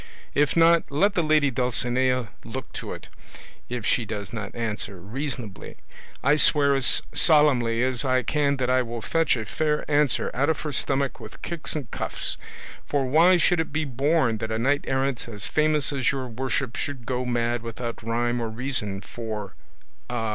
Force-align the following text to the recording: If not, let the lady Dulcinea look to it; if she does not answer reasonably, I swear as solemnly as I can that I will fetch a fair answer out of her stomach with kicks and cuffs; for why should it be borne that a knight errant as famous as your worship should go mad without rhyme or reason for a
If 0.33 0.57
not, 0.57 0.89
let 0.89 1.13
the 1.13 1.21
lady 1.21 1.51
Dulcinea 1.51 2.29
look 2.43 2.73
to 2.73 2.91
it; 2.91 3.07
if 3.69 3.85
she 3.85 4.03
does 4.03 4.33
not 4.33 4.55
answer 4.55 4.99
reasonably, 4.99 5.77
I 6.23 6.37
swear 6.37 6.73
as 6.75 7.03
solemnly 7.13 7.83
as 7.83 8.03
I 8.03 8.23
can 8.23 8.57
that 8.57 8.67
I 8.71 8.81
will 8.81 9.03
fetch 9.03 9.37
a 9.37 9.45
fair 9.45 9.85
answer 9.87 10.31
out 10.33 10.49
of 10.49 10.61
her 10.61 10.71
stomach 10.71 11.19
with 11.19 11.43
kicks 11.43 11.75
and 11.75 11.91
cuffs; 11.91 12.37
for 12.87 13.05
why 13.05 13.37
should 13.37 13.59
it 13.59 13.71
be 13.71 13.85
borne 13.85 14.39
that 14.39 14.49
a 14.51 14.57
knight 14.57 14.85
errant 14.87 15.27
as 15.27 15.45
famous 15.45 15.93
as 15.93 16.11
your 16.11 16.25
worship 16.27 16.75
should 16.75 17.05
go 17.05 17.23
mad 17.23 17.61
without 17.61 18.01
rhyme 18.01 18.41
or 18.41 18.49
reason 18.49 19.01
for 19.01 19.53
a 20.09 20.29